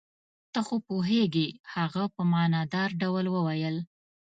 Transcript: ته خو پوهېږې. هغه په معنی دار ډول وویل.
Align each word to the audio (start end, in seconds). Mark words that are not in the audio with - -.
ته 0.53 0.59
خو 0.67 0.75
پوهېږې. 0.87 1.47
هغه 1.73 2.03
په 2.15 2.21
معنی 2.31 2.61
دار 2.73 2.89
ډول 3.01 3.25
وویل. 3.31 3.75